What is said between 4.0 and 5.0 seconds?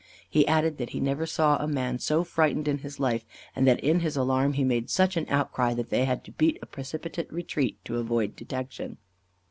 alarm, he made